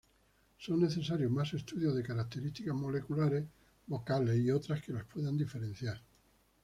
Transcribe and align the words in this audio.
Son 0.57 0.81
necesarios 0.81 1.29
más 1.29 1.53
estudios 1.53 1.93
de 1.93 2.01
características 2.01 2.75
moleculares, 2.75 3.45
vocales 3.85 4.35
y 4.39 4.49
otras 4.49 4.81
que 4.81 4.93
las 4.93 5.05
puedan 5.05 5.37
diferenciar. 5.37 6.01